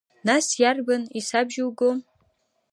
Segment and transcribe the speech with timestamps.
[0.27, 1.89] Нас, иарбан исабжьуго?